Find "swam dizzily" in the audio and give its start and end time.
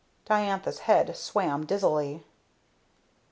1.15-2.23